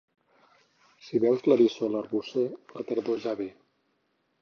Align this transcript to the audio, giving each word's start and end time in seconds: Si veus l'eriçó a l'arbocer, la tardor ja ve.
Si 1.09 1.21
veus 1.25 1.45
l'eriçó 1.49 1.91
a 1.91 1.91
l'arbocer, 1.99 2.49
la 2.79 2.89
tardor 2.91 3.25
ja 3.27 3.39
ve. 3.45 3.51